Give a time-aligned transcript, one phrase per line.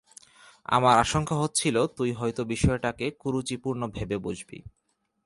[0.65, 4.59] আমার আশঙ্কা হচ্ছিল, তুই হয়তো বিষয়টাকে কুরুচিপূর্ণ ভেবে বসবি।